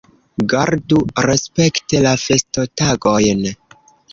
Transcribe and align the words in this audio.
Gardu 0.53 1.01
respekte 1.27 2.01
la 2.07 2.15
festotagojn. 2.25 3.47